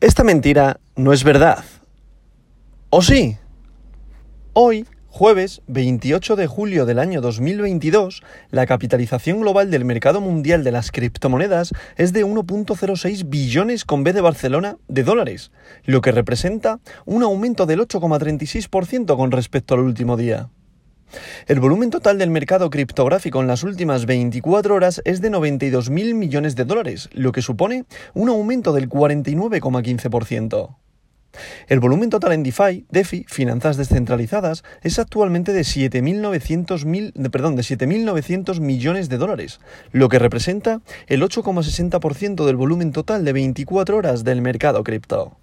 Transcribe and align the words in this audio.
Esta 0.00 0.22
mentira 0.22 0.78
no 0.94 1.12
es 1.12 1.24
verdad. 1.24 1.64
¿O 2.88 3.02
sí? 3.02 3.36
Hoy, 4.52 4.86
jueves 5.08 5.60
28 5.66 6.36
de 6.36 6.46
julio 6.46 6.86
del 6.86 7.00
año 7.00 7.20
2022, 7.20 8.22
la 8.52 8.66
capitalización 8.66 9.40
global 9.40 9.72
del 9.72 9.84
mercado 9.84 10.20
mundial 10.20 10.62
de 10.62 10.70
las 10.70 10.92
criptomonedas 10.92 11.72
es 11.96 12.12
de 12.12 12.24
1.06 12.24 13.28
billones 13.28 13.84
con 13.84 14.04
B 14.04 14.12
de 14.12 14.20
Barcelona 14.20 14.76
de 14.86 15.02
dólares, 15.02 15.50
lo 15.84 16.00
que 16.00 16.12
representa 16.12 16.78
un 17.04 17.24
aumento 17.24 17.66
del 17.66 17.80
8,36% 17.80 19.16
con 19.16 19.32
respecto 19.32 19.74
al 19.74 19.80
último 19.80 20.16
día. 20.16 20.48
El 21.46 21.60
volumen 21.60 21.90
total 21.90 22.18
del 22.18 22.30
mercado 22.30 22.70
criptográfico 22.70 23.40
en 23.40 23.46
las 23.46 23.62
últimas 23.62 24.06
24 24.06 24.74
horas 24.74 25.00
es 25.04 25.20
de 25.20 25.30
92.000 25.30 26.14
millones 26.14 26.56
de 26.56 26.64
dólares, 26.64 27.08
lo 27.12 27.32
que 27.32 27.42
supone 27.42 27.84
un 28.14 28.28
aumento 28.28 28.72
del 28.72 28.88
49,15%. 28.88 30.76
El 31.68 31.80
volumen 31.80 32.10
total 32.10 32.32
en 32.32 32.42
DeFi, 32.42 32.86
DeFi, 32.90 33.24
finanzas 33.28 33.76
descentralizadas, 33.76 34.64
es 34.82 34.98
actualmente 34.98 35.52
de 35.52 35.60
7.900 35.60 37.30
perdón, 37.30 37.56
de 37.56 37.62
7.900 37.62 38.60
millones 38.60 39.08
de 39.08 39.18
dólares, 39.18 39.60
lo 39.92 40.08
que 40.08 40.18
representa 40.18 40.80
el 41.06 41.22
8,60% 41.22 42.44
del 42.44 42.56
volumen 42.56 42.92
total 42.92 43.24
de 43.24 43.32
24 43.32 43.96
horas 43.96 44.24
del 44.24 44.42
mercado 44.42 44.82
cripto. 44.82 45.36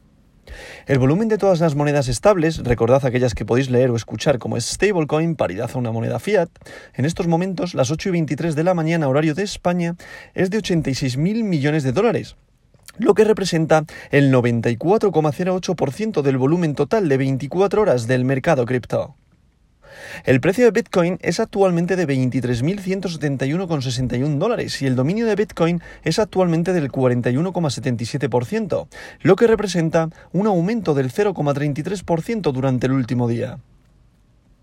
El 0.85 0.99
volumen 0.99 1.27
de 1.27 1.37
todas 1.37 1.59
las 1.59 1.75
monedas 1.75 2.07
estables, 2.07 2.63
recordad 2.63 3.05
aquellas 3.05 3.33
que 3.33 3.45
podéis 3.45 3.69
leer 3.69 3.89
o 3.91 3.95
escuchar 3.95 4.39
como 4.39 4.59
stablecoin, 4.59 5.35
paridad 5.35 5.71
a 5.73 5.77
una 5.77 5.91
moneda 5.91 6.19
fiat, 6.19 6.49
en 6.93 7.05
estos 7.05 7.27
momentos, 7.27 7.73
las 7.73 7.91
8 7.91 8.09
y 8.09 8.11
23 8.13 8.55
de 8.55 8.63
la 8.63 8.73
mañana, 8.73 9.07
horario 9.07 9.35
de 9.35 9.43
España, 9.43 9.95
es 10.33 10.49
de 10.49 10.59
86.000 10.59 11.43
millones 11.43 11.83
de 11.83 11.91
dólares, 11.91 12.35
lo 12.97 13.13
que 13.13 13.23
representa 13.23 13.85
el 14.11 14.31
94,08% 14.31 16.21
del 16.21 16.37
volumen 16.37 16.75
total 16.75 17.09
de 17.09 17.17
24 17.17 17.81
horas 17.81 18.07
del 18.07 18.25
mercado 18.25 18.65
cripto. 18.65 19.15
El 20.23 20.41
precio 20.41 20.65
de 20.65 20.71
Bitcoin 20.71 21.19
es 21.21 21.39
actualmente 21.39 21.95
de 21.95 22.07
23.171,61 22.07 24.37
dólares 24.37 24.81
y 24.81 24.87
el 24.87 24.95
dominio 24.95 25.25
de 25.25 25.35
Bitcoin 25.35 25.81
es 26.03 26.19
actualmente 26.19 26.73
del 26.73 26.91
41,77%, 26.91 28.87
lo 29.21 29.35
que 29.35 29.47
representa 29.47 30.09
un 30.31 30.47
aumento 30.47 30.93
del 30.93 31.11
0,33% 31.11 32.51
durante 32.51 32.87
el 32.87 32.93
último 32.93 33.27
día. 33.27 33.59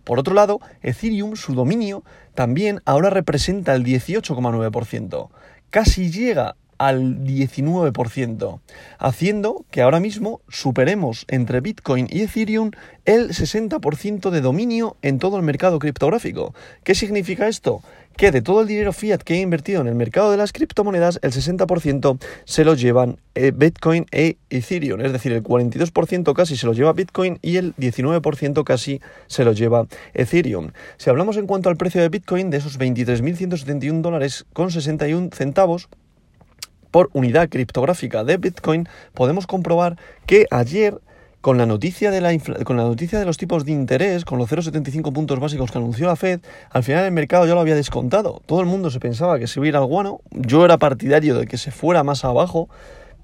Por 0.04 0.18
otro 0.18 0.34
lado, 0.34 0.60
Ethereum, 0.82 1.36
su 1.36 1.54
dominio, 1.54 2.02
también 2.34 2.80
ahora 2.84 3.10
representa 3.10 3.74
el 3.74 3.84
18,9%. 3.84 5.28
Casi 5.70 6.10
llega 6.10 6.56
al 6.82 7.18
19%, 7.22 8.60
haciendo 8.98 9.64
que 9.70 9.82
ahora 9.82 10.00
mismo 10.00 10.40
superemos 10.48 11.26
entre 11.28 11.60
Bitcoin 11.60 12.08
y 12.10 12.22
Ethereum 12.22 12.72
el 13.04 13.28
60% 13.28 14.30
de 14.30 14.40
dominio 14.40 14.96
en 15.00 15.20
todo 15.20 15.36
el 15.36 15.44
mercado 15.44 15.78
criptográfico. 15.78 16.56
¿Qué 16.82 16.96
significa 16.96 17.46
esto? 17.46 17.84
Que 18.16 18.32
de 18.32 18.42
todo 18.42 18.62
el 18.62 18.66
dinero 18.66 18.92
fiat 18.92 19.22
que 19.22 19.34
he 19.34 19.40
invertido 19.40 19.80
en 19.80 19.86
el 19.86 19.94
mercado 19.94 20.32
de 20.32 20.36
las 20.36 20.52
criptomonedas, 20.52 21.20
el 21.22 21.30
60% 21.30 22.18
se 22.44 22.64
lo 22.64 22.74
llevan 22.74 23.20
eh, 23.36 23.52
Bitcoin 23.54 24.06
e 24.10 24.38
Ethereum, 24.50 25.02
es 25.02 25.12
decir, 25.12 25.30
el 25.32 25.44
42% 25.44 26.34
casi 26.34 26.56
se 26.56 26.66
lo 26.66 26.72
lleva 26.72 26.92
Bitcoin 26.92 27.38
y 27.42 27.58
el 27.58 27.76
19% 27.76 28.64
casi 28.64 29.00
se 29.28 29.44
lo 29.44 29.52
lleva 29.52 29.86
Ethereum. 30.14 30.72
Si 30.96 31.10
hablamos 31.10 31.36
en 31.36 31.46
cuanto 31.46 31.68
al 31.68 31.76
precio 31.76 32.00
de 32.00 32.08
Bitcoin, 32.08 32.50
de 32.50 32.56
esos 32.56 32.80
23.171 32.80 34.00
dólares 34.00 34.46
con 34.52 34.72
61 34.72 35.30
centavos, 35.32 35.88
por 36.92 37.10
unidad 37.14 37.48
criptográfica 37.48 38.22
de 38.22 38.36
Bitcoin, 38.36 38.88
podemos 39.14 39.48
comprobar 39.48 39.96
que 40.26 40.46
ayer 40.52 41.00
con 41.40 41.58
la 41.58 41.66
noticia 41.66 42.12
de 42.12 42.20
la 42.20 42.30
con 42.64 42.76
la 42.76 42.84
noticia 42.84 43.18
de 43.18 43.24
los 43.24 43.36
tipos 43.36 43.64
de 43.64 43.72
interés, 43.72 44.24
con 44.24 44.38
los 44.38 44.48
0,75 44.48 45.12
puntos 45.12 45.40
básicos 45.40 45.72
que 45.72 45.78
anunció 45.78 46.06
la 46.06 46.14
Fed, 46.14 46.40
al 46.70 46.84
final 46.84 47.04
el 47.04 47.10
mercado 47.10 47.46
ya 47.46 47.54
lo 47.54 47.60
había 47.60 47.74
descontado. 47.74 48.40
Todo 48.46 48.60
el 48.60 48.66
mundo 48.66 48.90
se 48.90 49.00
pensaba 49.00 49.40
que 49.40 49.48
se 49.48 49.58
iba 49.58 49.66
a 49.66 49.68
ir 49.70 49.76
al 49.76 49.86
guano. 49.86 50.20
Yo 50.30 50.64
era 50.64 50.78
partidario 50.78 51.36
de 51.36 51.48
que 51.48 51.58
se 51.58 51.72
fuera 51.72 52.04
más 52.04 52.24
abajo, 52.24 52.68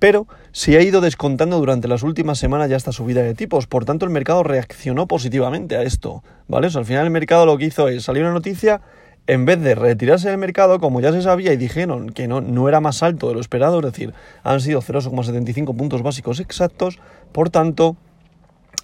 pero 0.00 0.26
se 0.50 0.76
ha 0.76 0.82
ido 0.82 1.00
descontando 1.00 1.58
durante 1.58 1.86
las 1.86 2.02
últimas 2.02 2.38
semanas 2.38 2.68
ya 2.68 2.76
esta 2.76 2.90
subida 2.90 3.22
de 3.22 3.34
tipos. 3.34 3.68
Por 3.68 3.84
tanto, 3.84 4.04
el 4.04 4.10
mercado 4.10 4.42
reaccionó 4.42 5.06
positivamente 5.06 5.76
a 5.76 5.82
esto, 5.82 6.24
¿vale? 6.48 6.68
Al 6.74 6.84
final 6.84 7.04
el 7.04 7.10
mercado 7.10 7.46
lo 7.46 7.56
que 7.56 7.66
hizo 7.66 7.86
es 7.88 8.02
salir 8.02 8.24
una 8.24 8.32
noticia 8.32 8.80
en 9.28 9.44
vez 9.44 9.60
de 9.60 9.74
retirarse 9.74 10.30
del 10.30 10.38
mercado, 10.38 10.80
como 10.80 11.02
ya 11.02 11.12
se 11.12 11.20
sabía 11.20 11.52
y 11.52 11.58
dijeron 11.58 12.10
que 12.10 12.26
no, 12.26 12.40
no 12.40 12.66
era 12.66 12.80
más 12.80 13.02
alto 13.02 13.28
de 13.28 13.34
lo 13.34 13.40
esperado, 13.40 13.78
es 13.78 13.84
decir, 13.84 14.14
han 14.42 14.60
sido 14.60 14.80
0,75 14.80 15.76
puntos 15.76 16.02
básicos 16.02 16.40
exactos, 16.40 16.98
por 17.30 17.50
tanto, 17.50 17.96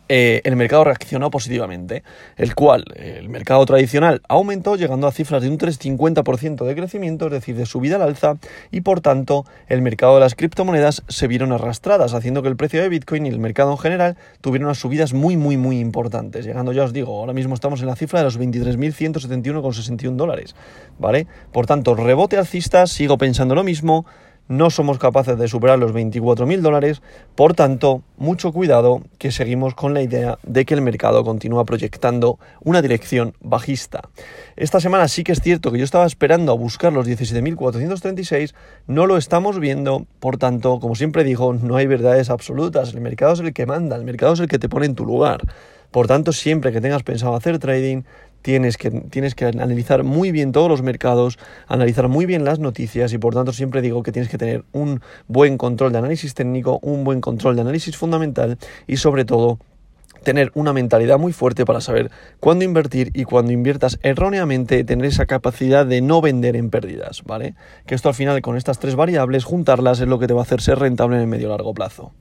eh, 0.08 0.42
el 0.44 0.56
mercado 0.56 0.84
reaccionó 0.84 1.30
positivamente, 1.30 2.02
el 2.36 2.54
cual 2.54 2.84
el 2.96 3.28
mercado 3.28 3.64
tradicional 3.64 4.20
aumentó 4.28 4.76
llegando 4.76 5.06
a 5.06 5.12
cifras 5.12 5.42
de 5.42 5.48
un 5.48 5.58
350% 5.58 6.64
de 6.64 6.74
crecimiento, 6.74 7.26
es 7.26 7.32
decir, 7.32 7.56
de 7.56 7.64
subida 7.64 7.96
al 7.96 8.02
alza, 8.02 8.36
y 8.70 8.82
por 8.82 9.00
tanto 9.00 9.46
el 9.66 9.80
mercado 9.80 10.14
de 10.14 10.20
las 10.20 10.34
criptomonedas 10.34 11.02
se 11.08 11.26
vieron 11.26 11.52
arrastradas, 11.52 12.12
haciendo 12.12 12.42
que 12.42 12.48
el 12.48 12.56
precio 12.56 12.82
de 12.82 12.88
Bitcoin 12.88 13.26
y 13.26 13.30
el 13.30 13.38
mercado 13.38 13.72
en 13.72 13.78
general 13.78 14.16
tuvieran 14.40 14.66
unas 14.66 14.78
subidas 14.78 15.14
muy, 15.14 15.36
muy, 15.36 15.56
muy 15.56 15.80
importantes, 15.80 16.44
llegando, 16.44 16.72
ya 16.72 16.84
os 16.84 16.92
digo, 16.92 17.18
ahora 17.18 17.32
mismo 17.32 17.54
estamos 17.54 17.80
en 17.80 17.86
la 17.86 17.96
cifra 17.96 18.18
de 18.18 18.24
los 18.24 18.38
23.171,61 18.38 20.16
dólares, 20.16 20.54
¿vale? 20.98 21.26
Por 21.50 21.66
tanto, 21.66 21.94
rebote 21.94 22.36
alcista, 22.36 22.86
sigo 22.86 23.16
pensando 23.16 23.54
lo 23.54 23.64
mismo, 23.64 24.04
no 24.48 24.70
somos 24.70 24.98
capaces 24.98 25.38
de 25.38 25.48
superar 25.48 25.78
los 25.78 25.92
24.000 25.92 26.60
dólares, 26.60 27.02
por 27.34 27.54
tanto, 27.54 28.02
mucho 28.16 28.52
cuidado 28.52 29.02
que 29.18 29.32
seguimos 29.32 29.74
con 29.74 29.94
la 29.94 30.02
idea 30.02 30.38
de 30.42 30.64
que 30.64 30.74
el 30.74 30.82
mercado 30.82 31.24
continúa 31.24 31.64
proyectando 31.64 32.38
una 32.62 32.82
dirección 32.82 33.34
bajista. 33.40 34.02
Esta 34.56 34.80
semana 34.80 35.08
sí 35.08 35.24
que 35.24 35.32
es 35.32 35.40
cierto 35.40 35.72
que 35.72 35.78
yo 35.78 35.84
estaba 35.84 36.06
esperando 36.06 36.52
a 36.52 36.56
buscar 36.56 36.92
los 36.92 37.08
17.436, 37.08 38.54
no 38.86 39.06
lo 39.06 39.16
estamos 39.16 39.58
viendo, 39.58 40.06
por 40.20 40.36
tanto, 40.36 40.78
como 40.80 40.94
siempre 40.94 41.24
digo, 41.24 41.54
no 41.54 41.76
hay 41.76 41.86
verdades 41.86 42.30
absolutas, 42.30 42.92
el 42.92 43.00
mercado 43.00 43.32
es 43.32 43.40
el 43.40 43.52
que 43.52 43.66
manda, 43.66 43.96
el 43.96 44.04
mercado 44.04 44.34
es 44.34 44.40
el 44.40 44.48
que 44.48 44.58
te 44.58 44.68
pone 44.68 44.86
en 44.86 44.94
tu 44.94 45.04
lugar. 45.04 45.42
Por 45.94 46.08
tanto, 46.08 46.32
siempre 46.32 46.72
que 46.72 46.80
tengas 46.80 47.04
pensado 47.04 47.36
hacer 47.36 47.60
trading, 47.60 48.02
tienes 48.42 48.76
que, 48.76 48.90
tienes 48.90 49.36
que 49.36 49.44
analizar 49.44 50.02
muy 50.02 50.32
bien 50.32 50.50
todos 50.50 50.68
los 50.68 50.82
mercados, 50.82 51.38
analizar 51.68 52.08
muy 52.08 52.26
bien 52.26 52.44
las 52.44 52.58
noticias 52.58 53.12
y 53.12 53.18
por 53.18 53.32
tanto 53.32 53.52
siempre 53.52 53.80
digo 53.80 54.02
que 54.02 54.10
tienes 54.10 54.28
que 54.28 54.36
tener 54.36 54.64
un 54.72 55.02
buen 55.28 55.56
control 55.56 55.92
de 55.92 55.98
análisis 55.98 56.34
técnico, 56.34 56.80
un 56.82 57.04
buen 57.04 57.20
control 57.20 57.54
de 57.54 57.60
análisis 57.60 57.96
fundamental 57.96 58.58
y 58.88 58.96
sobre 58.96 59.24
todo 59.24 59.60
tener 60.24 60.50
una 60.54 60.72
mentalidad 60.72 61.20
muy 61.20 61.32
fuerte 61.32 61.64
para 61.64 61.80
saber 61.80 62.10
cuándo 62.40 62.64
invertir 62.64 63.12
y 63.14 63.22
cuando 63.22 63.52
inviertas 63.52 64.00
erróneamente 64.02 64.82
tener 64.82 65.06
esa 65.06 65.26
capacidad 65.26 65.86
de 65.86 66.00
no 66.00 66.20
vender 66.20 66.56
en 66.56 66.70
pérdidas, 66.70 67.22
¿vale? 67.22 67.54
Que 67.86 67.94
esto 67.94 68.08
al 68.08 68.16
final 68.16 68.42
con 68.42 68.56
estas 68.56 68.80
tres 68.80 68.96
variables 68.96 69.44
juntarlas 69.44 70.00
es 70.00 70.08
lo 70.08 70.18
que 70.18 70.26
te 70.26 70.34
va 70.34 70.40
a 70.40 70.42
hacer 70.42 70.60
ser 70.60 70.80
rentable 70.80 71.14
en 71.14 71.22
el 71.22 71.28
medio 71.28 71.50
largo 71.50 71.72
plazo. 71.72 72.12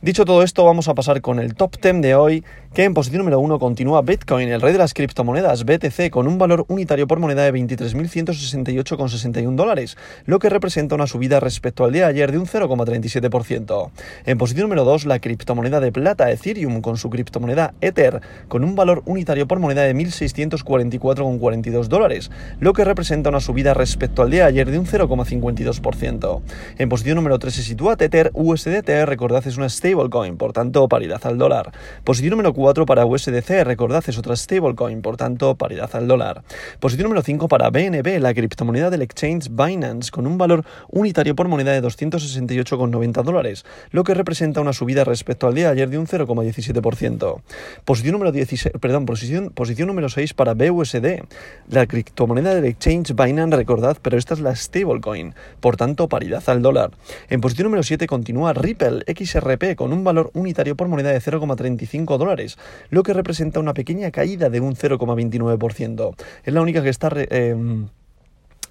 Dicho 0.00 0.24
todo 0.24 0.44
esto, 0.44 0.64
vamos 0.64 0.86
a 0.86 0.94
pasar 0.94 1.20
con 1.20 1.40
el 1.40 1.56
top 1.56 1.76
10 1.82 2.02
de 2.02 2.14
hoy, 2.14 2.44
que 2.72 2.84
en 2.84 2.94
posición 2.94 3.18
número 3.18 3.40
1 3.40 3.58
continúa 3.58 4.02
Bitcoin, 4.02 4.48
el 4.48 4.60
rey 4.60 4.70
de 4.70 4.78
las 4.78 4.94
criptomonedas, 4.94 5.64
BTC, 5.64 6.10
con 6.10 6.28
un 6.28 6.38
valor 6.38 6.64
unitario 6.68 7.08
por 7.08 7.18
moneda 7.18 7.42
de 7.42 7.52
23.168,61 7.52 9.56
dólares, 9.56 9.96
lo 10.24 10.38
que 10.38 10.50
representa 10.50 10.94
una 10.94 11.08
subida 11.08 11.40
respecto 11.40 11.84
al 11.84 11.90
día 11.90 12.04
de 12.04 12.10
ayer 12.10 12.30
de 12.30 12.38
un 12.38 12.46
0,37%. 12.46 13.90
En 14.24 14.38
posición 14.38 14.68
número 14.68 14.84
2, 14.84 15.06
la 15.06 15.18
criptomoneda 15.18 15.80
de 15.80 15.90
plata, 15.90 16.30
Ethereum, 16.30 16.80
con 16.80 16.96
su 16.96 17.10
criptomoneda 17.10 17.74
Ether, 17.80 18.20
con 18.46 18.62
un 18.62 18.76
valor 18.76 19.02
unitario 19.04 19.48
por 19.48 19.58
moneda 19.58 19.82
de 19.82 19.96
1.644,42 19.96 21.88
dólares, 21.88 22.30
lo 22.60 22.72
que 22.72 22.84
representa 22.84 23.30
una 23.30 23.40
subida 23.40 23.74
respecto 23.74 24.22
al 24.22 24.30
día 24.30 24.42
de 24.42 24.48
ayer 24.50 24.70
de 24.70 24.78
un 24.78 24.86
0,52%. 24.86 26.40
En 26.78 26.88
posición 26.88 27.16
número 27.16 27.40
3 27.40 27.52
se 27.52 27.64
sitúa 27.64 27.96
Tether 27.96 28.30
USDT, 28.32 28.90
recordad 29.04 29.44
es 29.44 29.56
una 29.56 29.66
stablecoin, 29.88 30.36
por 30.36 30.52
tanto 30.52 30.86
paridad 30.88 31.20
al 31.24 31.38
dólar. 31.38 31.72
Posición 32.04 32.32
número 32.32 32.52
4 32.52 32.84
para 32.84 33.06
USDC, 33.06 33.64
recordad 33.64 34.04
es 34.06 34.18
otra 34.18 34.36
stablecoin, 34.36 35.00
por 35.02 35.16
tanto 35.16 35.54
paridad 35.54 35.90
al 35.94 36.06
dólar. 36.06 36.42
Posición 36.80 37.04
número 37.04 37.22
5 37.22 37.48
para 37.48 37.70
BNB, 37.70 38.20
la 38.20 38.34
criptomoneda 38.34 38.90
del 38.90 39.02
exchange 39.02 39.48
Binance, 39.50 40.10
con 40.10 40.26
un 40.26 40.36
valor 40.36 40.64
unitario 40.88 41.34
por 41.34 41.48
moneda 41.48 41.72
de 41.72 41.82
268,90 41.82 43.22
dólares, 43.22 43.64
lo 43.90 44.04
que 44.04 44.14
representa 44.14 44.60
una 44.60 44.72
subida 44.72 45.04
respecto 45.04 45.46
al 45.46 45.54
día 45.54 45.66
de 45.66 45.72
ayer 45.72 45.90
de 45.90 45.98
un 45.98 46.06
0,17%. 46.06 47.40
Posición 47.84 48.12
número 48.12 48.32
16, 48.32 48.74
perdón, 48.80 49.06
posición, 49.06 49.50
posición 49.50 49.88
número 49.88 50.08
6 50.08 50.34
para 50.34 50.54
BUSD, 50.54 51.22
la 51.70 51.86
criptomoneda 51.86 52.54
del 52.54 52.66
exchange 52.66 53.14
Binance, 53.14 53.56
recordad, 53.56 53.96
pero 54.02 54.18
esta 54.18 54.34
es 54.34 54.40
la 54.40 54.54
stablecoin, 54.54 55.34
por 55.60 55.76
tanto 55.76 56.08
paridad 56.08 56.42
al 56.46 56.62
dólar. 56.62 56.90
En 57.30 57.40
posición 57.40 57.64
número 57.66 57.82
7 57.82 58.06
continúa 58.06 58.52
Ripple 58.52 59.04
XRP 59.06 59.77
con 59.78 59.92
un 59.92 60.02
valor 60.02 60.30
unitario 60.34 60.76
por 60.76 60.88
moneda 60.88 61.10
de 61.10 61.20
0,35 61.20 62.18
dólares, 62.18 62.58
lo 62.90 63.04
que 63.04 63.14
representa 63.14 63.60
una 63.60 63.74
pequeña 63.74 64.10
caída 64.10 64.50
de 64.50 64.60
un 64.60 64.74
0,29%. 64.74 66.14
Es 66.44 66.52
la 66.52 66.60
única 66.60 66.82
que 66.82 66.88
está... 66.90 67.08
Em, 67.14 67.86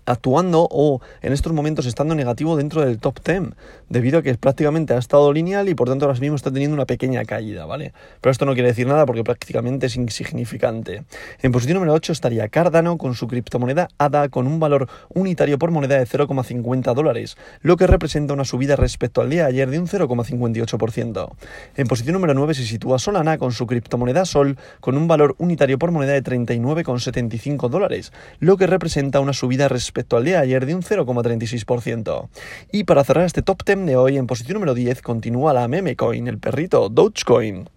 actuando 0.07 0.67
o 0.71 1.01
en 1.21 1.33
estos 1.33 1.53
momentos 1.53 1.85
estando 1.85 2.15
negativo 2.15 2.55
dentro 2.55 2.81
del 2.81 2.97
top 2.97 3.19
10. 3.23 3.43
debido 3.89 4.19
a 4.19 4.21
que 4.21 4.33
prácticamente 4.35 4.93
ha 4.93 4.97
estado 4.97 5.31
lineal 5.31 5.69
y 5.69 5.75
por 5.75 5.89
tanto 5.89 6.05
ahora 6.05 6.19
mismo 6.19 6.35
está 6.35 6.51
teniendo 6.51 6.73
una 6.73 6.85
pequeña 6.85 7.23
caída, 7.25 7.65
¿vale? 7.65 7.93
Pero 8.21 8.31
esto 8.31 8.45
no 8.45 8.53
quiere 8.53 8.69
decir 8.69 8.87
nada 8.87 9.05
porque 9.05 9.23
prácticamente 9.23 9.85
es 9.87 9.95
insignificante. 9.97 11.03
En 11.41 11.51
posición 11.51 11.75
número 11.75 11.93
8 11.93 12.13
estaría 12.13 12.47
Cardano 12.47 12.97
con 12.97 13.15
su 13.15 13.27
criptomoneda 13.27 13.89
ADA 13.97 14.29
con 14.29 14.47
un 14.47 14.59
valor 14.59 14.87
unitario 15.13 15.59
por 15.59 15.71
moneda 15.71 15.99
de 15.99 16.05
0,50 16.05 16.93
dólares, 16.93 17.37
lo 17.61 17.75
que 17.75 17.85
representa 17.85 18.33
una 18.33 18.45
subida 18.45 18.77
respecto 18.77 19.21
al 19.21 19.29
día 19.29 19.43
de 19.43 19.49
ayer 19.49 19.69
de 19.69 19.79
un 19.79 19.87
0,58%. 19.87 21.29
En 21.75 21.87
posición 21.87 22.13
número 22.13 22.33
9 22.33 22.53
se 22.53 22.65
sitúa 22.65 22.97
Solana 22.97 23.37
con 23.37 23.51
su 23.51 23.67
criptomoneda 23.67 24.25
Sol 24.25 24.57
con 24.79 24.95
un 24.95 25.07
valor 25.07 25.35
unitario 25.37 25.77
por 25.77 25.91
moneda 25.91 26.13
de 26.13 26.23
39,75 26.23 27.69
dólares, 27.69 28.13
lo 28.39 28.55
que 28.55 28.67
representa 28.67 29.19
una 29.19 29.33
subida 29.33 29.67
respecto 29.67 29.96
al 30.17 30.23
día 30.23 30.37
de 30.37 30.43
ayer 30.43 30.65
de 30.65 30.75
un 30.75 30.83
0,36%. 30.83 32.29
Y 32.71 32.83
para 32.83 33.03
cerrar 33.03 33.25
este 33.25 33.41
top 33.41 33.63
10 33.65 33.85
de 33.85 33.95
hoy, 33.95 34.17
en 34.17 34.27
posición 34.27 34.55
número 34.55 34.73
10 34.73 35.01
continúa 35.01 35.53
la 35.53 35.67
meme 35.67 35.95
coin, 35.95 36.27
el 36.27 36.37
perrito 36.37 36.89
Dogecoin 36.89 37.69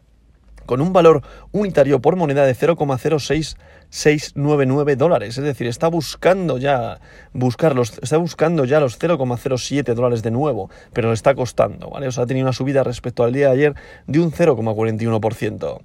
con 0.70 0.80
un 0.80 0.92
valor 0.92 1.22
unitario 1.50 2.00
por 2.00 2.14
moneda 2.14 2.46
de 2.46 2.54
0,06 2.54 3.56
699 3.90 4.96
dólares. 4.96 5.36
Es 5.36 5.44
decir, 5.44 5.66
está 5.66 5.88
buscando 5.88 6.58
ya 6.58 7.00
buscarlos, 7.32 7.98
está 8.02 8.16
buscando 8.16 8.64
ya 8.64 8.80
los 8.80 8.98
0,07 8.98 9.94
dólares 9.94 10.22
de 10.22 10.30
nuevo, 10.30 10.70
pero 10.92 11.08
le 11.08 11.14
está 11.14 11.34
costando, 11.34 11.90
¿vale? 11.90 12.08
O 12.08 12.12
sea, 12.12 12.24
ha 12.24 12.26
tenido 12.26 12.46
una 12.46 12.52
subida 12.52 12.82
respecto 12.82 13.24
al 13.24 13.32
día 13.32 13.48
de 13.48 13.52
ayer 13.52 13.74
de 14.06 14.20
un 14.20 14.32
0,41%. 14.32 15.80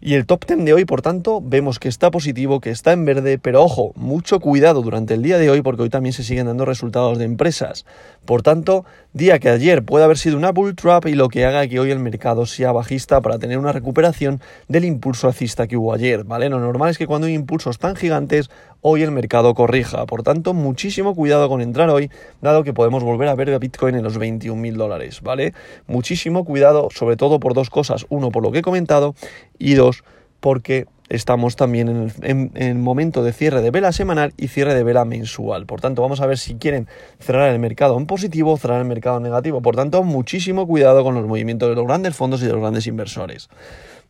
Y 0.00 0.14
el 0.14 0.26
top 0.26 0.46
10 0.46 0.64
de 0.64 0.74
hoy, 0.74 0.84
por 0.84 1.02
tanto, 1.02 1.40
vemos 1.42 1.78
que 1.78 1.88
está 1.88 2.10
positivo, 2.10 2.60
que 2.60 2.70
está 2.70 2.92
en 2.92 3.04
verde, 3.04 3.38
pero 3.38 3.62
ojo, 3.62 3.92
mucho 3.94 4.40
cuidado 4.40 4.82
durante 4.82 5.14
el 5.14 5.22
día 5.22 5.38
de 5.38 5.50
hoy 5.50 5.62
porque 5.62 5.82
hoy 5.82 5.90
también 5.90 6.12
se 6.12 6.24
siguen 6.24 6.46
dando 6.46 6.64
resultados 6.64 7.18
de 7.18 7.24
empresas. 7.24 7.84
Por 8.24 8.42
tanto, 8.42 8.84
día 9.12 9.38
que 9.38 9.48
ayer 9.48 9.84
puede 9.84 10.04
haber 10.04 10.18
sido 10.18 10.36
una 10.36 10.52
bull 10.52 10.74
trap 10.76 11.06
y 11.06 11.14
lo 11.14 11.28
que 11.28 11.44
haga 11.44 11.66
que 11.66 11.80
hoy 11.80 11.90
el 11.90 11.98
mercado 11.98 12.46
sea 12.46 12.72
bajista 12.72 13.20
para 13.20 13.38
tener 13.38 13.58
una 13.58 13.72
recuperación 13.72 14.40
del 14.68 14.84
impulso 14.84 15.26
alcista 15.26 15.66
que 15.66 15.76
hubo 15.76 15.92
ayer, 15.92 16.24
¿vale? 16.24 16.48
Lo 16.48 16.60
normal 16.60 16.90
es 16.90 16.98
que 16.98 17.06
cuando 17.06 17.26
hay 17.26 17.34
impulsos 17.50 17.80
tan 17.80 17.96
gigantes, 17.96 18.48
hoy 18.80 19.02
el 19.02 19.10
mercado 19.10 19.54
corrija. 19.54 20.06
Por 20.06 20.22
tanto, 20.22 20.54
muchísimo 20.54 21.16
cuidado 21.16 21.48
con 21.48 21.60
entrar 21.60 21.90
hoy, 21.90 22.08
dado 22.40 22.62
que 22.62 22.72
podemos 22.72 23.02
volver 23.02 23.28
a 23.28 23.34
ver 23.34 23.52
a 23.52 23.58
Bitcoin 23.58 23.96
en 23.96 24.04
los 24.04 24.20
21.000 24.20 24.74
dólares, 24.74 25.20
¿vale? 25.20 25.52
Muchísimo 25.88 26.44
cuidado, 26.44 26.88
sobre 26.94 27.16
todo 27.16 27.40
por 27.40 27.54
dos 27.54 27.68
cosas. 27.68 28.06
Uno, 28.08 28.30
por 28.30 28.44
lo 28.44 28.52
que 28.52 28.60
he 28.60 28.62
comentado, 28.62 29.16
y 29.58 29.74
dos, 29.74 30.04
porque 30.38 30.86
estamos 31.08 31.56
también 31.56 32.12
en 32.22 32.52
el, 32.54 32.76
momento 32.76 33.24
de 33.24 33.32
cierre 33.32 33.62
de 33.62 33.72
vela 33.72 33.90
semanal 33.90 34.32
y 34.36 34.46
cierre 34.46 34.74
de 34.74 34.84
vela 34.84 35.04
mensual. 35.04 35.66
Por 35.66 35.80
tanto, 35.80 36.02
vamos 36.02 36.20
a 36.20 36.26
ver 36.26 36.38
si 36.38 36.54
quieren 36.54 36.86
cerrar 37.18 37.50
el 37.50 37.58
mercado 37.58 37.98
en 37.98 38.06
positivo 38.06 38.52
o 38.52 38.56
cerrar 38.58 38.80
el 38.80 38.86
mercado 38.86 39.16
en 39.16 39.24
negativo. 39.24 39.60
Por 39.60 39.74
tanto, 39.74 40.04
muchísimo 40.04 40.68
cuidado 40.68 41.02
con 41.02 41.16
los 41.16 41.26
movimientos 41.26 41.68
de 41.68 41.74
los 41.74 41.84
grandes 41.84 42.14
fondos 42.14 42.40
y 42.42 42.46
de 42.46 42.52
los 42.52 42.60
grandes 42.60 42.86
inversores. 42.86 43.48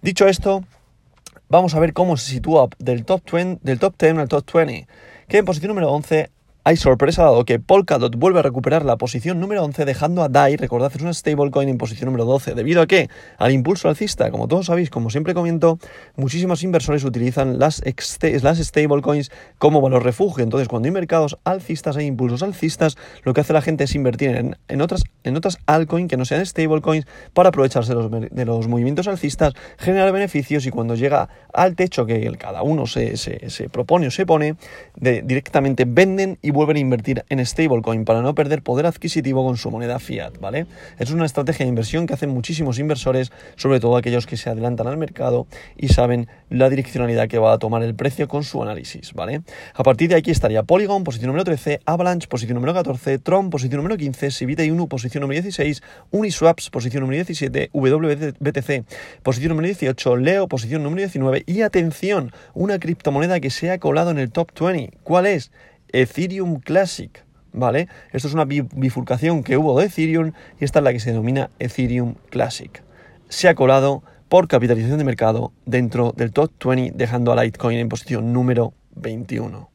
Dicho 0.03 0.29
esto, 0.29 0.63
vamos 1.51 1.75
a 1.75 1.81
ver 1.81 1.93
cómo 1.93 2.17
se 2.17 2.31
sitúa 2.31 2.69
del 2.79 3.05
top, 3.05 3.23
20, 3.31 3.61
del 3.63 3.79
top 3.79 3.95
10 3.99 4.19
al 4.19 4.29
top 4.29 4.51
20, 4.55 4.87
que 5.29 5.39
en 5.39 5.45
posición 5.45 5.69
número 5.69 5.91
11 5.93 6.31
hay 6.63 6.77
sorpresa 6.77 7.23
dado 7.23 7.45
que 7.45 7.59
Polkadot 7.59 8.15
vuelve 8.17 8.41
a 8.41 8.43
recuperar 8.43 8.85
la 8.85 8.97
posición 8.97 9.41
número 9.41 9.65
11 9.65 9.85
dejando 9.85 10.23
a 10.23 10.29
DAI, 10.29 10.57
recordad, 10.57 10.93
es 10.95 11.01
una 11.01 11.15
stablecoin 11.15 11.69
en 11.69 11.79
posición 11.79 12.07
número 12.07 12.27
12. 12.27 12.55
¿Debido 12.55 12.83
a 12.83 12.87
qué? 12.87 13.09
Al 13.39 13.53
impulso 13.53 13.89
alcista. 13.89 14.31
Como 14.31 14.47
todos 14.47 14.67
sabéis, 14.67 14.91
como 14.91 15.09
siempre 15.09 15.33
comento, 15.33 15.79
muchísimos 16.17 16.63
inversores 16.63 17.05
utilizan 17.05 17.59
las, 17.59 17.83
stablecoins 17.83 19.31
como 19.59 19.81
valor 19.81 20.05
refugio. 20.05 20.45
Entonces, 20.45 20.69
cuando 20.69 20.87
hay 20.87 20.93
mercados 20.93 21.39
alcistas, 21.45 21.97
hay 21.97 22.07
impulsos 22.07 22.43
alcistas, 22.43 22.97
lo 23.23 23.33
que 23.33 23.41
hace 23.41 23.53
la 23.53 23.63
gente 23.63 23.85
es 23.85 23.95
invertir 23.95 24.55
en, 24.69 24.81
otras, 24.83 25.05
en 25.25 25.37
otras 25.37 25.59
altcoins 25.67 26.11
que 26.11 26.17
no 26.17 26.25
sean 26.27 26.45
stablecoins 26.45 27.07
para 27.33 27.49
aprovecharse 27.49 27.95
de 27.95 28.03
los, 28.03 28.11
de 28.11 28.45
los, 28.45 28.69
movimientos 28.69 29.09
alcistas, 29.09 29.55
generar 29.79 30.13
beneficios 30.13 30.67
y 30.67 30.71
cuando 30.71 30.95
llega 30.95 31.29
al 31.53 31.75
techo 31.75 32.07
que 32.07 32.31
cada 32.39 32.63
uno 32.63 32.87
se, 32.87 33.17
se, 33.17 33.69
propone 33.71 34.07
o 34.07 34.11
se 34.11 34.27
pone, 34.27 34.57
directamente 34.95 35.85
venden 35.87 36.39
y 36.43 36.50
vuelven 36.51 36.77
a 36.77 36.81
invertir 36.81 37.25
en 37.29 37.45
stablecoin 37.45 38.05
para 38.05 38.23
no 38.23 38.35
perder 38.35 38.63
poder 38.63 38.87
adquisitivo 38.87 39.45
con 39.45 39.57
su 39.57 39.71
moneda 39.71 39.99
fiat, 39.99 40.39
¿vale? 40.41 40.67
Es 40.99 41.11
una 41.11 41.27
estrategia 41.27 41.65
de 41.65 41.71
inversión 41.71 42.07
que 42.07 42.15
hacen 42.15 42.31
muchísimos 42.31 42.79
inversores, 42.79 43.33
sobre 43.57 43.81
todo 43.81 43.97
aquellos 43.97 44.27
que 44.27 44.37
se 44.37 44.51
adelantan 44.51 44.87
al 44.87 44.97
mercado 44.97 45.47
y 45.77 45.89
saben 45.89 46.29
la 46.49 46.69
direccionalidad 46.69 47.29
que 47.29 47.39
va 47.39 47.53
a 47.53 47.59
tomar 47.59 47.83
el 47.83 47.95
precio 47.95 48.29
con 48.29 48.45
su 48.45 48.63
análisis, 48.63 49.13
¿vale? 49.15 49.43
A 49.75 49.83
partir 49.83 50.09
de 50.11 50.17
aquí 50.17 50.31
estaría 50.31 50.63
Polygon, 50.63 51.05
posición 51.05 51.29
número 51.29 51.45
13, 51.45 51.81
Avalanche, 51.85 52.29
posición 52.29 52.55
número 52.55 52.75
14, 52.75 53.19
Tron, 53.19 53.51
posición 53.51 53.79
número 53.79 53.97
15, 53.97 54.31
Sivita 54.31 54.65
Inu, 54.65 54.89
posición 54.89 55.23
número 55.23 55.43
16, 55.43 55.83
Uniswaps, 56.11 56.71
posición 56.71 57.03
número 57.03 57.25
17, 57.25 57.71
WBTC, 57.73 58.85
posición 59.23 59.51
número 59.51 59.67
18, 59.67 60.17
Leo, 60.17 60.49
posición 60.49 60.83
número 60.83 61.01
19 61.01 61.45
y 61.47 61.63
atención, 61.63 62.33
una 62.55 62.79
criptomoneda 62.79 63.41
que 63.41 63.51
se 63.51 63.71
ha 63.71 63.79
colado 63.79 64.11
en 64.11 64.19
el 64.19 64.31
top 64.31 64.51
20. 64.59 64.99
¿Cuál 65.03 65.27
es? 65.27 65.51
Ethereum 65.93 66.61
Classic, 66.61 67.25
¿vale? 67.53 67.89
Esto 68.13 68.29
es 68.29 68.35
una 68.35 68.45
bifurcación 68.45 69.43
que 69.43 69.57
hubo 69.57 69.79
de 69.79 69.87
Ethereum 69.87 70.33
y 70.61 70.65
esta 70.65 70.81
es 70.81 70.85
la 70.85 70.93
que 70.93 71.01
se 71.01 71.11
denomina 71.11 71.51
Ethereum 71.59 72.15
Classic. 72.31 72.83
Se 73.29 73.49
ha 73.49 73.55
colado 73.55 74.03
por 74.29 74.49
capitalización 74.49 74.99
de 74.99 75.05
mercado 75.05 75.53
dentro 75.67 76.13
del 76.17 76.33
top 76.33 76.53
20, 76.65 76.97
dejando 76.97 77.33
a 77.33 77.43
Litecoin 77.43 77.79
en 77.79 77.89
posición 77.89 78.33
número 78.33 78.73
21. 78.95 79.69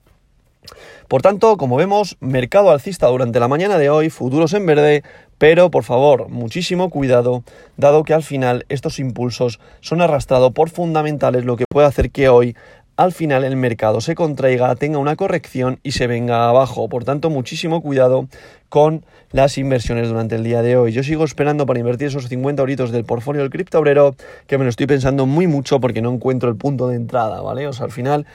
Por 1.08 1.22
tanto, 1.22 1.58
como 1.58 1.76
vemos, 1.76 2.18
mercado 2.20 2.72
alcista 2.72 3.08
durante 3.08 3.40
la 3.40 3.48
mañana 3.48 3.78
de 3.78 3.90
hoy, 3.90 4.10
futuros 4.10 4.54
en 4.54 4.66
verde, 4.66 5.04
pero 5.38 5.70
por 5.70 5.84
favor, 5.84 6.30
muchísimo 6.30 6.90
cuidado, 6.90 7.44
dado 7.78 8.04
que 8.04 8.14
al 8.14 8.24
final 8.24 8.66
estos 8.70 9.00
impulsos 9.00 9.60
son 9.82 10.02
arrastrados 10.02 10.54
por 10.54 10.70
fundamentales, 10.70 11.46
lo 11.46 11.58
que 11.58 11.66
puede 11.70 11.88
hacer 11.88 12.10
que 12.10 12.30
hoy 12.30 12.56
al 12.98 13.12
final 13.12 13.44
el 13.44 13.56
mercado 13.56 14.02
se 14.02 14.16
contraiga, 14.16 14.76
tenga 14.76 15.00
una 15.00 15.16
corrección 15.16 15.80
y 15.84 15.92
se 15.92 16.08
venga 16.08 16.48
abajo. 16.48 16.88
Por 16.88 17.04
tanto, 17.04 17.30
muchísimo 17.30 17.82
cuidado 17.82 18.28
con 18.70 19.06
las 19.32 19.58
inversiones 19.58 20.08
durante 20.08 20.36
el 20.36 20.44
día 20.44 20.62
de 20.62 20.78
hoy. 20.78 20.92
Yo 20.92 21.04
sigo 21.04 21.24
esperando 21.24 21.66
para 21.66 21.80
invertir 21.80 22.08
esos 22.08 22.28
50 22.28 22.62
euritos 22.62 22.92
del 22.92 23.06
portfolio 23.06 23.42
del 23.42 23.52
criptobrero, 23.52 24.16
que 24.48 24.58
me 24.58 24.64
lo 24.64 24.70
estoy 24.70 24.88
pensando 24.88 25.26
muy 25.26 25.48
mucho 25.48 25.80
porque 25.80 26.02
no 26.02 26.12
encuentro 26.14 26.50
el 26.50 26.56
punto 26.56 26.88
de 26.88 26.96
entrada, 26.96 27.42
¿vale? 27.42 27.68
O 27.68 27.74
sea, 27.74 27.86
al 27.86 27.92
final, 27.92 28.26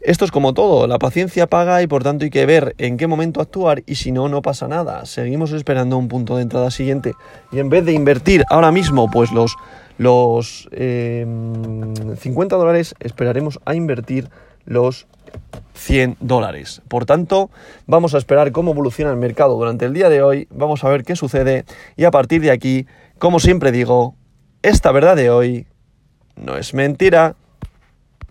esto 0.00 0.24
es 0.24 0.30
como 0.30 0.54
todo, 0.54 0.86
la 0.86 0.98
paciencia 0.98 1.46
paga 1.46 1.82
y 1.82 1.86
por 1.86 2.02
tanto 2.02 2.24
hay 2.24 2.30
que 2.30 2.46
ver 2.46 2.74
en 2.78 2.96
qué 2.96 3.06
momento 3.06 3.40
actuar 3.40 3.82
y 3.86 3.96
si 3.96 4.12
no, 4.12 4.28
no 4.28 4.42
pasa 4.42 4.68
nada. 4.68 5.06
Seguimos 5.06 5.52
esperando 5.52 5.96
un 5.96 6.08
punto 6.08 6.36
de 6.36 6.42
entrada 6.42 6.70
siguiente 6.70 7.14
y 7.52 7.58
en 7.58 7.68
vez 7.68 7.84
de 7.84 7.92
invertir 7.92 8.44
ahora 8.50 8.70
mismo, 8.70 9.10
pues 9.10 9.32
los 9.32 9.56
los 10.00 10.66
50 12.20 12.54
em, 12.54 12.58
dólares 12.58 12.94
esperaremos 13.00 13.58
a 13.64 13.74
invertir 13.74 14.28
los 14.64 15.06
100 15.74 16.16
dólares. 16.20 16.82
Por 16.88 17.06
tanto, 17.06 17.50
vamos 17.86 18.14
a 18.14 18.18
esperar 18.18 18.52
cómo 18.52 18.72
evoluciona 18.72 19.10
el 19.10 19.16
mercado 19.16 19.56
durante 19.56 19.86
el 19.86 19.94
día 19.94 20.08
de 20.08 20.22
hoy, 20.22 20.46
vamos 20.50 20.84
a 20.84 20.88
ver 20.88 21.04
qué 21.04 21.16
sucede 21.16 21.64
y 21.96 22.04
a 22.04 22.10
partir 22.10 22.42
de 22.42 22.50
aquí, 22.50 22.86
como 23.18 23.40
siempre 23.40 23.72
digo, 23.72 24.14
esta 24.62 24.92
verdad 24.92 25.16
de 25.16 25.30
hoy 25.30 25.66
no 26.36 26.56
es 26.56 26.74
mentira. 26.74 27.36